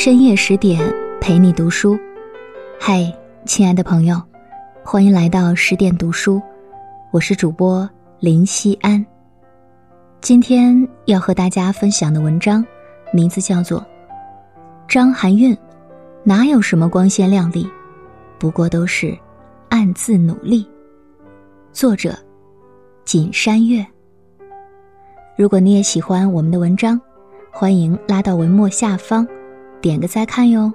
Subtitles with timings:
[0.00, 0.80] 深夜十点
[1.20, 1.98] 陪你读书，
[2.78, 3.12] 嗨，
[3.44, 4.16] 亲爱的朋友，
[4.84, 6.40] 欢迎来到十点读书，
[7.10, 7.90] 我是主播
[8.20, 9.04] 林希安。
[10.20, 12.64] 今天要和大家分享的文章，
[13.12, 13.80] 名字叫做
[14.86, 15.52] 《张含韵》，
[16.22, 17.68] 哪有什么光鲜亮丽，
[18.38, 19.18] 不过都是
[19.68, 20.64] 暗自努力。
[21.72, 22.14] 作者：
[23.04, 23.84] 锦山月。
[25.36, 27.00] 如果你也喜欢我们的文章，
[27.50, 29.26] 欢迎拉到文末下方。
[29.80, 30.72] 点个再看哟！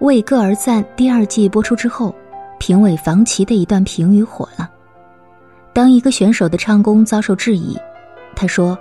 [0.04, 2.14] 《为歌而赞》第二季播出之后，
[2.58, 4.70] 评委房琪的一段评语火了。
[5.72, 7.76] 当一个选手的唱功遭受质疑，
[8.36, 8.78] 他说：“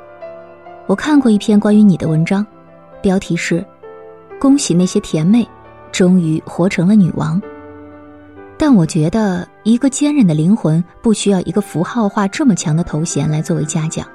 [0.86, 2.46] 我看过一篇关于你的文章，
[3.02, 3.66] 标题是
[4.40, 5.48] ‘恭喜那些甜妹，
[5.94, 7.42] 终于活成了女王’。
[8.60, 14.06] 但我觉得，一个坚韧的灵魂不需要一个符号化这么强的头衔来作为嘉奖。”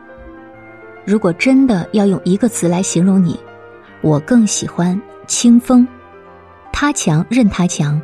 [1.05, 3.39] 如果真的要用一个词来形容你，
[4.01, 5.87] 我更喜欢清风。
[6.73, 8.01] 他强任他强，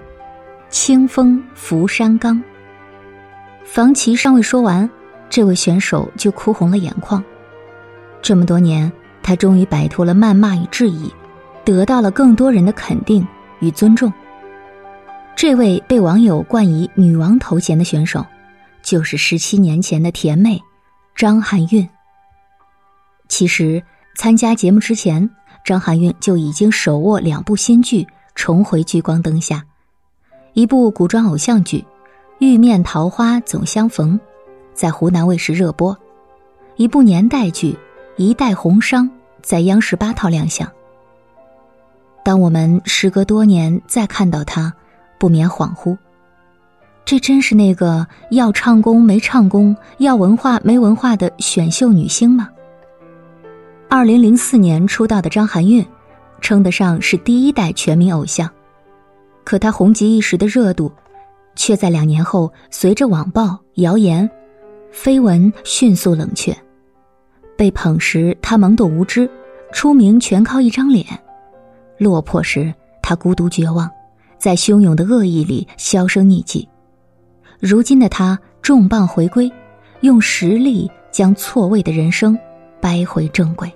[0.68, 2.42] 清风拂山岗。
[3.64, 4.88] 房琪尚未说完，
[5.30, 7.22] 这位选手就哭红了眼眶。
[8.20, 8.90] 这么多年，
[9.22, 11.12] 他终于摆脱了谩骂与质疑，
[11.64, 13.26] 得到了更多人的肯定
[13.60, 14.12] 与尊重。
[15.36, 18.26] 这位被网友冠以“女王”头衔的选手，
[18.82, 20.60] 就是十七年前的甜妹
[21.14, 21.88] 张含韵。
[23.28, 23.82] 其实，
[24.16, 25.28] 参加节目之前，
[25.64, 29.62] 张含韵就已经手握两部新剧重回聚光灯下：
[30.54, 31.78] 一部古装偶像剧
[32.38, 34.18] 《玉面桃花总相逢》
[34.74, 35.94] 在湖南卫视热播；
[36.76, 37.72] 一部年代剧
[38.16, 39.06] 《一代红商》
[39.42, 40.66] 在央视八套亮相。
[42.24, 44.72] 当我们时隔多年再看到她，
[45.18, 45.96] 不免恍惚：
[47.04, 52.48] 这真是那个要唱功没唱功、要文化没文化的选秀女星吗？
[53.90, 55.84] 二零零四年出道的张含韵，
[56.42, 58.46] 称得上是第一代全民偶像，
[59.44, 60.92] 可她红极一时的热度，
[61.56, 64.30] 却在两年后随着网暴、谣言、
[64.92, 66.54] 绯闻迅速冷却。
[67.56, 69.26] 被捧时，她懵懂无知；
[69.72, 71.06] 出名全靠一张脸；
[71.96, 73.90] 落魄时，她孤独绝望，
[74.36, 76.68] 在汹涌的恶意里销声匿迹。
[77.58, 79.50] 如今的她重磅回归，
[80.02, 82.38] 用实力将错位的人生
[82.82, 83.72] 掰回正轨。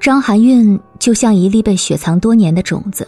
[0.00, 3.06] 张含韵就像一粒被雪藏多年的种子，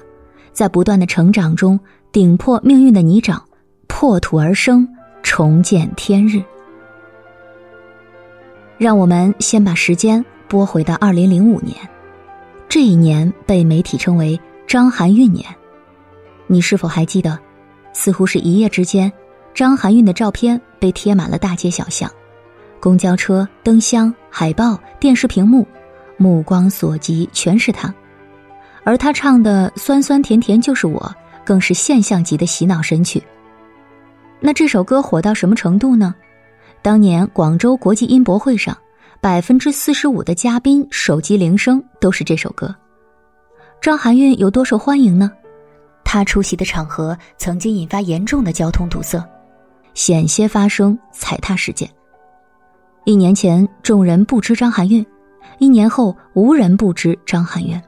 [0.52, 1.80] 在不断的成长中
[2.12, 3.40] 顶破命运的泥沼，
[3.86, 4.86] 破土而生，
[5.22, 6.42] 重见天日。
[8.76, 11.74] 让我们先把时间拨回到二零零五年，
[12.68, 14.38] 这一年被媒体称为
[14.68, 15.46] “张含韵年”。
[16.46, 17.38] 你是否还记得？
[17.94, 19.10] 似乎是一夜之间，
[19.54, 22.10] 张含韵的照片被贴满了大街小巷，
[22.80, 25.66] 公交车、灯箱、海报、电视屏幕。
[26.22, 27.92] 目光所及全是他，
[28.84, 31.00] 而他唱的《酸酸甜甜就是我》
[31.44, 33.20] 更是现象级的洗脑神曲。
[34.38, 36.14] 那这首歌火到什么程度呢？
[36.80, 38.76] 当年广州国际音博会上，
[39.20, 42.72] 百分之四十五的嘉宾手机铃声都是这首歌。
[43.80, 45.32] 张含韵有多受欢迎呢？
[46.04, 49.20] 她出席的场合曾经引发严重的交通堵塞，
[49.94, 51.88] 险些发生踩踏事件。
[53.04, 55.04] 一年前，众人不知张含韵。
[55.58, 57.80] 一年后，无人不知张含韵。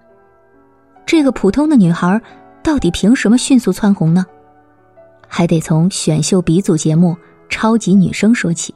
[1.06, 2.20] 这个普通的女孩，
[2.62, 4.24] 到底凭什么迅速蹿红呢？
[5.28, 7.12] 还得从选秀鼻祖节目
[7.48, 8.74] 《超级女声》说起。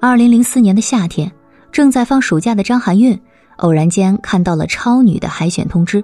[0.00, 1.30] 二零零四年的夏天，
[1.70, 3.18] 正在放暑假的张含韵，
[3.56, 6.02] 偶然间看到了超女的海选通知，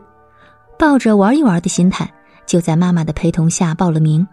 [0.79, 2.11] 抱着玩一玩的心态，
[2.47, 4.27] 就在妈妈的陪同下报了名。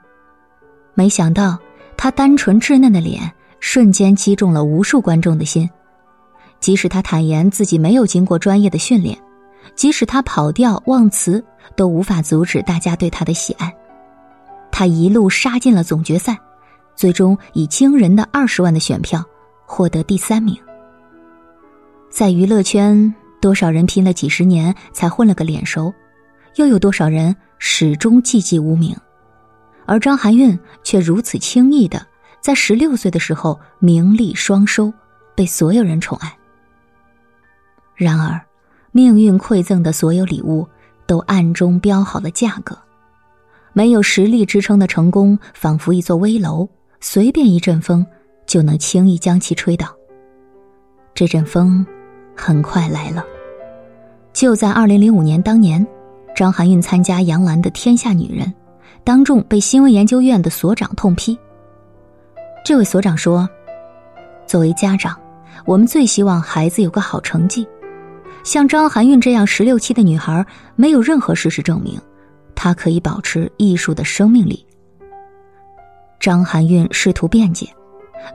[0.94, 1.58] 没想到，
[1.96, 5.70] 她单纯稚嫩的脸，瞬间击中了无数观众的心。
[6.60, 9.18] 即使他坦言自己没有经过专业的训练，
[9.76, 11.44] 即使他跑调忘词，
[11.76, 13.74] 都无法阻止大家对他的喜爱。
[14.72, 16.38] 他一路杀进了总决赛，
[16.96, 19.24] 最终以惊人的二十万的选票
[19.66, 20.58] 获得第三名。
[22.10, 25.94] 在娱乐圈，多少人拼了几十年才混了个脸熟，
[26.56, 28.96] 又有多少人始终寂寂无名？
[29.86, 32.06] 而张含韵却如此轻易的
[32.42, 34.92] 在十六岁的时候名利双收，
[35.36, 36.38] 被所有人宠爱。
[37.98, 38.40] 然而，
[38.92, 40.68] 命运馈赠的所有礼物
[41.08, 42.78] 都暗中标好了价格。
[43.74, 48.06] 没有实力支撑的成功，仿佛一座危楼，随便一阵风
[48.46, 49.88] 就能轻易将其吹倒。
[51.16, 51.84] 这阵风
[52.36, 53.26] 很快来了。
[54.32, 55.86] 就在二零零五年当年，
[56.36, 58.46] 张含韵参加杨澜的《天下女人》，
[59.04, 61.36] 当众被新闻研究院的所长痛批。
[62.64, 63.50] 这位所长说
[64.46, 65.20] ：“作为家长，
[65.66, 67.68] 我们最希望孩子有个好成绩。”
[68.48, 70.46] 像张含韵这样十六七的女孩，
[70.78, 72.00] 没有任何事实证明，
[72.56, 74.66] 她可以保持艺术的生命力。
[76.18, 77.68] 张含韵试图辩解，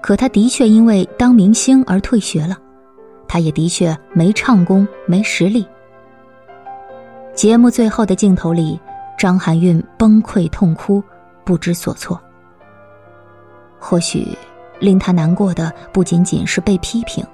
[0.03, 2.59] 可她的确因为当明星而退学了，
[3.26, 5.67] 她也的确没唱功、没实力。
[7.35, 8.79] 节目最后的镜头里，
[9.17, 11.03] 张含韵崩溃痛哭，
[11.43, 12.20] 不知所措。
[13.79, 14.29] 或许，
[14.79, 17.25] 令她难过的不仅仅是被批评，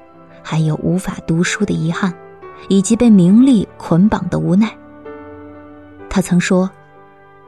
[0.44, 2.14] 还有无法读书的遗憾，
[2.68, 4.76] 以及被名利捆绑的无奈。
[6.08, 6.70] 她曾说：“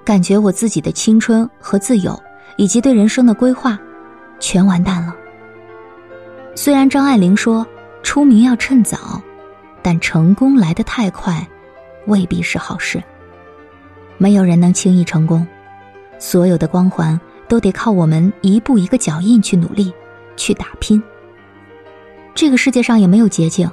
[0.04, 2.18] 感觉我自己的青春和自由。”
[2.56, 3.78] 以及对人生的规划，
[4.38, 5.16] 全完蛋了。
[6.54, 7.66] 虽然张爱玲说
[8.02, 9.22] 出名要趁早，
[9.80, 11.46] 但成功来得太快，
[12.06, 13.02] 未必是好事。
[14.18, 15.46] 没有人能轻易成功，
[16.18, 17.18] 所有的光环
[17.48, 19.90] 都得靠我们一步一个脚印去努力，
[20.36, 21.02] 去打拼。
[22.34, 23.70] 这个世界上也没有捷径，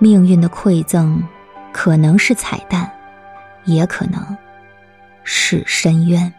[0.00, 1.22] 命运的馈赠，
[1.72, 2.90] 可能是彩蛋，
[3.66, 4.36] 也可能
[5.22, 6.32] 是深渊。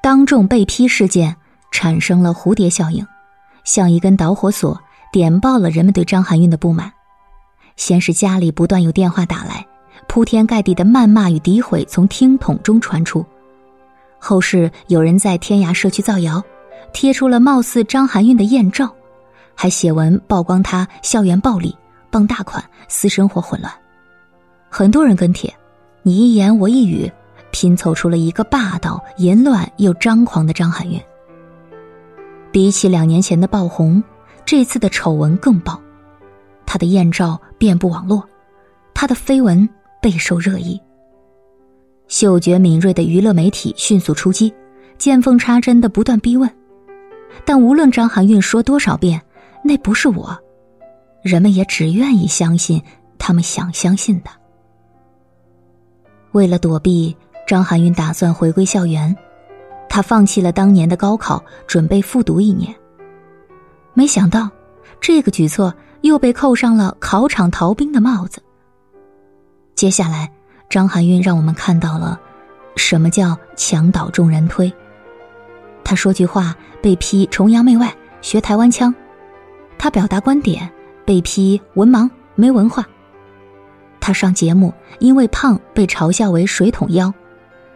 [0.00, 1.34] 当众被批事件
[1.72, 3.04] 产生了蝴蝶效应，
[3.64, 4.80] 像一根导火索，
[5.12, 6.92] 点爆了人们对张含韵的不满。
[7.76, 9.66] 先是家里不断有电话打来，
[10.06, 13.26] 铺天盖地的谩骂与诋毁从听筒中传出，
[14.20, 16.40] 后是有人在天涯社区造谣，
[16.92, 18.94] 贴出了貌似张含韵的艳照，
[19.54, 21.74] 还写文曝光她校园暴力、
[22.10, 23.72] 傍大款、私生活混乱。
[24.68, 25.54] 很多人跟帖，
[26.02, 27.10] 你一言我一语。
[27.50, 31.00] 拼凑出了一个霸道、淫乱又张狂的张含韵。
[32.50, 34.02] 比起两年前的爆红，
[34.44, 35.80] 这次的丑闻更爆，
[36.66, 38.28] 她的艳照遍布网络，
[38.92, 39.68] 她的绯闻
[40.02, 40.80] 备受热议。
[42.08, 44.52] 嗅觉敏锐的娱乐媒体迅速出击，
[44.98, 46.50] 见缝插针的不断逼问。
[47.44, 49.22] 但无论张含韵说多少遍
[49.64, 50.38] “那不是我”，
[51.24, 52.80] 人们也只愿意相信
[53.18, 54.30] 他们想相信的。
[56.30, 57.16] 为了躲避。
[57.46, 59.14] 张含韵打算回归校园，
[59.86, 62.74] 他放弃了当年的高考，准备复读一年。
[63.92, 64.48] 没想到，
[64.98, 68.42] 这个举措又被扣上了考场逃兵的帽子。
[69.74, 70.32] 接下来，
[70.70, 72.18] 张含韵让我们看到了
[72.76, 74.72] 什么叫墙倒众人推。
[75.84, 78.90] 他说句话被批崇洋媚外、学台湾腔；
[79.78, 80.70] 他表达观点
[81.04, 82.82] 被批文盲、没文化；
[84.00, 87.12] 他上节目因为胖被嘲笑为水桶腰。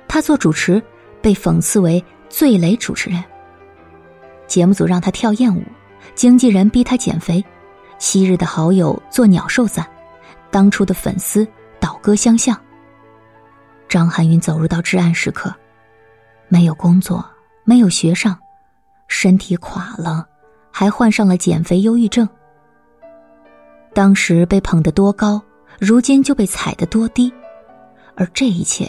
[0.06, 0.82] 他做主持，
[1.20, 3.22] 被讽刺为“最雷主持人”。
[4.46, 5.62] 节目组让他跳艳舞，
[6.14, 7.44] 经纪人逼他减肥，
[7.98, 9.86] 昔日的好友做鸟兽散，
[10.50, 11.46] 当初的粉丝
[11.78, 12.58] 倒戈相向。
[13.88, 15.54] 张含韵走入到至暗时刻，
[16.48, 17.24] 没有工作，
[17.64, 18.38] 没有学上，
[19.08, 20.27] 身体垮了，
[20.78, 22.28] 还患上了减肥忧郁症。
[23.92, 25.42] 当时被捧得多高，
[25.80, 27.32] 如今就被踩得多低，
[28.14, 28.88] 而这一切。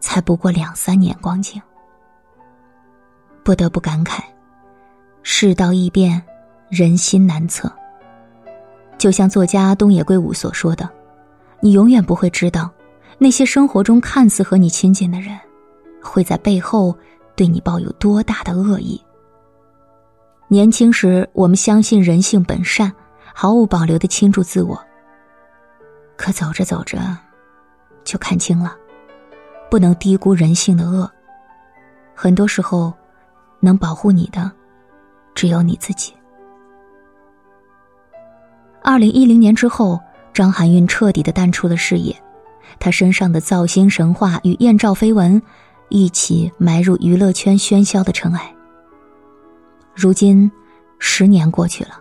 [0.00, 1.60] 才不过两三年光景，
[3.42, 4.22] 不得不感慨，
[5.22, 6.22] 世道易变，
[6.70, 7.70] 人心难测。
[8.96, 10.88] 就像作家东野圭吾所说的
[11.60, 12.70] ：“你永远不会知道，
[13.18, 15.38] 那些生活中看似和你亲近的人，
[16.02, 16.96] 会在背后
[17.36, 18.98] 对你抱有多大的恶意。”
[20.48, 22.92] 年轻时，我们相信人性本善，
[23.34, 24.78] 毫无保留的倾注自我。
[26.16, 26.98] 可走着走着，
[28.04, 28.76] 就看清了。
[29.70, 31.10] 不能低估人性的恶。
[32.14, 32.92] 很多时候，
[33.58, 34.52] 能保护你的，
[35.34, 36.14] 只有你自己。
[38.80, 39.98] 二零一零年之后，
[40.32, 42.14] 张含韵彻底的淡出了视野，
[42.78, 45.42] 她身上的造星神话与艳照绯闻，
[45.88, 48.53] 一起埋入娱乐圈喧嚣的尘埃。
[49.94, 50.50] 如今，
[50.98, 52.00] 十年过去了，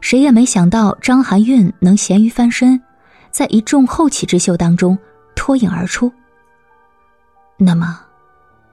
[0.00, 2.80] 谁也没想到张含韵能咸鱼翻身，
[3.30, 4.98] 在一众后起之秀当中
[5.34, 6.10] 脱颖而出。
[7.58, 8.00] 那么，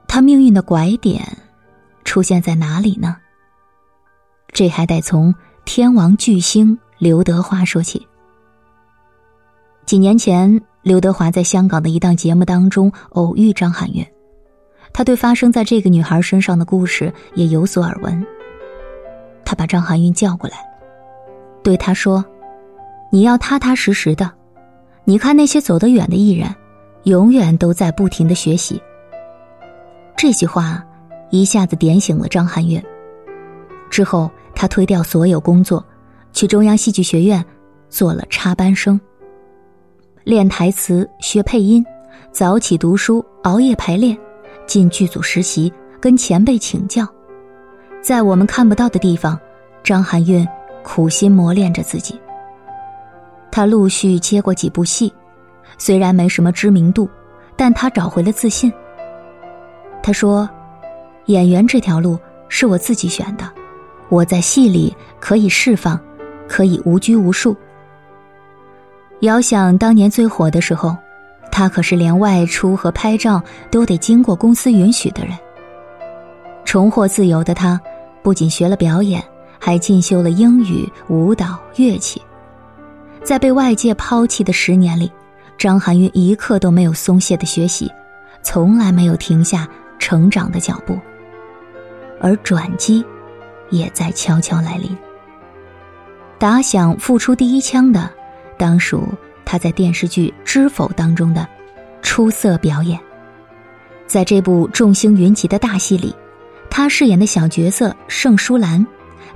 [0.08, 1.22] 他命运的拐点
[2.04, 3.16] 出现在哪里呢？
[4.52, 5.32] 这还得从
[5.64, 8.04] 天王巨星刘德华说起。
[9.86, 14.04] 几年前，刘德华在香港的一档节目当中偶遇张含韵，
[14.92, 18.26] 他对发生在这个女孩身上的故事也有所耳闻。
[19.44, 20.56] 他把张含韵叫过来，
[21.62, 22.24] 对她说
[23.10, 24.30] ：“你要踏踏实实的，
[25.04, 26.54] 你看那些走得远的艺人。”
[27.04, 28.78] 永远都在不停的学习。
[30.18, 30.84] 这句话
[31.30, 32.78] 一下子点醒了张含韵。
[33.88, 35.82] 之后，他推掉所有工作，
[36.34, 37.42] 去中央戏剧学院
[37.88, 39.00] 做了插班生。
[40.24, 41.82] 练台词、学配音，
[42.30, 44.14] 早起读书，熬夜排练，
[44.70, 47.04] 进剧组实习，跟前辈请教。
[48.00, 49.36] 在我们看不到的地方，
[49.82, 50.46] 张含韵
[50.84, 52.20] 苦心磨练着自己。
[53.50, 55.12] 他陆续接过几部戏，
[55.76, 57.10] 虽然没什么知名度，
[57.56, 58.72] 但他找回了自信。
[60.04, 60.48] 他说
[61.26, 62.16] ：“演员这条路
[62.48, 63.50] 是我自己选的，
[64.08, 65.98] 我在戏里可以释放，
[66.48, 67.56] 可以无拘无束。”
[69.22, 70.96] 遥想当年最火的时候，
[71.60, 75.36] 他可是连外出和拍照都得经过公司允许的人。
[76.64, 77.78] 重获自由的他，
[78.22, 79.22] 不仅学了表演，
[79.58, 82.22] 还进修了英语、舞蹈、乐器。
[83.22, 85.12] 在被外界抛弃的十年里，
[85.58, 87.92] 张含韵一刻都没有松懈的学习，
[88.42, 90.98] 从来没有停下成长的脚步。
[92.22, 93.04] 而转机，
[93.68, 94.96] 也在悄悄来临。
[96.38, 98.08] 打响复出第一枪的。
[98.56, 99.06] 当属
[99.50, 101.44] 他在电视剧《知否》当中的
[102.02, 102.96] 出色表演。
[104.06, 106.14] 在这部众星云集的大戏里，
[106.70, 108.86] 他饰演的小角色盛淑兰，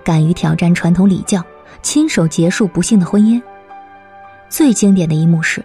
[0.05, 1.45] 敢于挑战传统礼教，
[1.83, 3.43] 亲手结束不幸的婚姻。
[4.49, 5.65] 最经典的一幕是，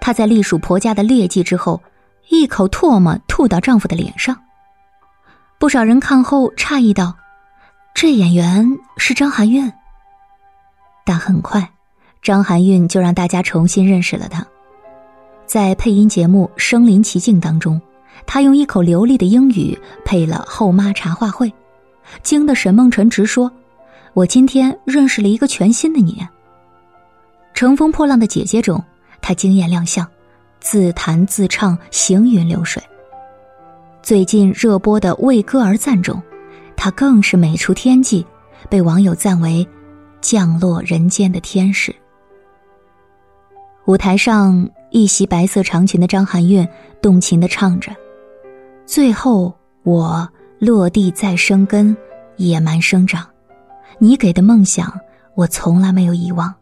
[0.00, 1.80] 她在隶属婆家的劣迹之后，
[2.30, 4.36] 一口唾沫吐到丈夫的脸上。
[5.56, 7.16] 不少人看后诧异道
[7.94, 9.72] ：“这演员是张含韵。”
[11.06, 11.70] 但很快。
[12.24, 14.42] 张含韵就让大家重新认识了她，
[15.44, 17.78] 在配音节目《身临其境》当中，
[18.24, 21.52] 她用一口流利的英语配了后妈茶话会，
[22.22, 23.52] 惊得沈梦辰直说
[24.14, 26.14] ：“我今天认识了一个全新的你。”
[27.52, 28.82] 《乘风破浪的姐姐》中，
[29.20, 30.08] 她惊艳亮相，
[30.60, 32.82] 自弹自唱，行云流水。
[34.02, 36.22] 最近热播的《为歌而赞》中，
[36.74, 38.24] 她更是美出天际，
[38.70, 39.66] 被网友赞为
[40.22, 41.94] 降落人间的天使。
[43.86, 46.66] 舞台上，一袭白色长裙的张含韵
[47.02, 47.92] 动情的唱着
[48.86, 50.26] ：“最后，我
[50.58, 51.94] 落地再生根，
[52.36, 53.26] 野蛮生长。
[53.98, 54.90] 你给的梦想，
[55.34, 56.52] 我从来没有遗忘，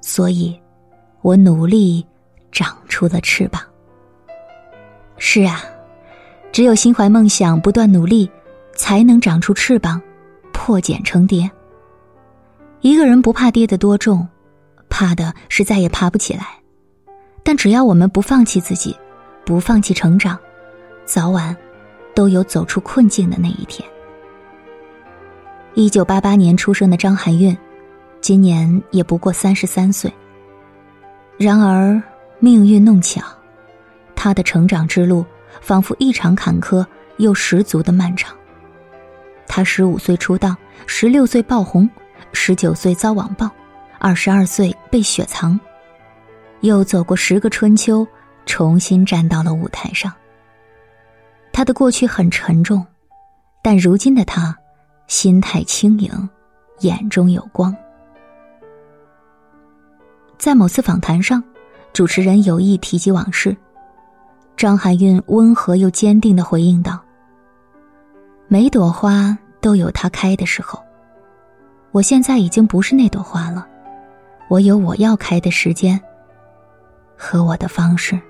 [0.00, 0.58] 所以，
[1.20, 2.04] 我努力
[2.50, 3.60] 长出了翅膀。”
[5.18, 5.60] 是啊，
[6.50, 8.30] 只有心怀梦想，不断努力，
[8.74, 10.00] 才能长出翅膀，
[10.50, 11.50] 破茧成蝶。
[12.80, 14.26] 一个人不怕跌得多重。
[14.96, 16.46] 怕的是再也爬不起来，
[17.42, 18.96] 但只要我们不放弃自己，
[19.44, 20.38] 不放弃成长，
[21.04, 21.56] 早晚
[22.14, 23.84] 都有走出困境的那一天。
[25.74, 27.58] 一九八八年出生的张含韵，
[28.20, 30.08] 今年也不过三十三岁。
[31.36, 32.00] 然而
[32.38, 33.20] 命运弄巧，
[34.14, 35.26] 她的成长之路
[35.60, 36.86] 仿佛异常坎坷
[37.16, 38.32] 又十足的漫长。
[39.48, 40.54] 她十五岁出道，
[40.86, 41.90] 十六岁爆红，
[42.32, 43.50] 十九岁遭网暴。
[44.06, 45.58] 二十二岁被雪藏，
[46.60, 48.06] 又走过十个春秋，
[48.44, 50.12] 重新站到了舞台上。
[51.54, 52.86] 他的过去很沉重，
[53.62, 54.54] 但如今的他，
[55.06, 56.28] 心态轻盈，
[56.80, 57.74] 眼中有光。
[60.36, 61.42] 在某次访谈上，
[61.94, 63.56] 主持人有意提及往事，
[64.54, 67.02] 张含韵温和又坚定的回应道
[68.48, 70.78] ：“每朵花都有它开的时候，
[71.90, 73.66] 我现在已经不是那朵花了。”
[74.48, 76.00] 我有我要开的时间
[77.16, 78.20] 和我的方式，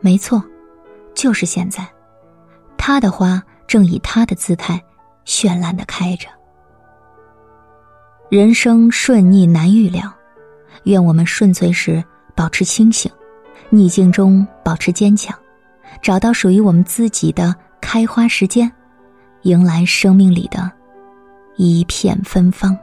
[0.00, 0.42] 没错，
[1.14, 1.86] 就是现在，
[2.76, 4.82] 他的花正以他的姿态
[5.24, 6.28] 绚烂的开着。
[8.28, 10.12] 人生顺逆难预料，
[10.84, 12.02] 愿我们顺遂时
[12.34, 13.10] 保持清醒，
[13.70, 15.36] 逆境中保持坚强，
[16.02, 18.70] 找到属于我们自己的开花时间，
[19.42, 20.70] 迎来生命里的
[21.56, 22.76] 一片芬芳。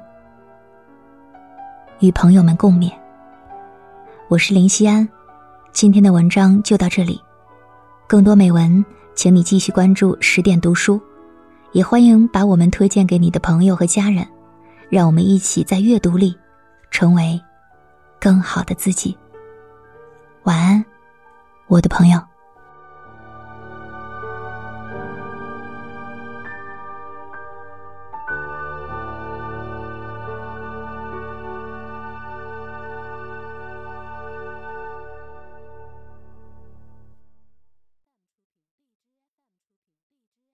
[2.03, 2.91] 与朋友们共勉。
[4.27, 5.07] 我是林夕安，
[5.71, 7.17] 今天的文章就到这里。
[8.07, 8.83] 更多美文，
[9.15, 11.01] 请你继续关注十点读书，
[11.71, 14.27] 也欢迎把我们推荐给你的朋友和家人，
[14.89, 16.37] 让我们一起在阅读里
[16.91, 17.41] 成为
[18.19, 19.17] 更好的自己。
[20.43, 20.83] 晚安，
[21.67, 22.19] 我的朋友。